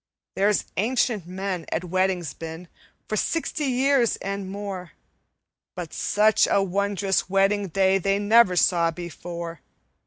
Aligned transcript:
"There's 0.35 0.65
ancient 0.77 1.27
men 1.27 1.67
at 1.71 1.83
weddings 1.83 2.33
been, 2.33 2.67
For 3.07 3.15
sixty 3.15 3.65
years 3.65 4.15
and 4.15 4.49
more, 4.49 4.93
But 5.75 5.93
such 5.93 6.47
a 6.49 6.63
wondrous 6.63 7.29
wedding 7.29 7.67
day, 7.67 7.99
They 7.99 8.17
never 8.17 8.55
saw 8.55 8.89
before. 8.89 9.59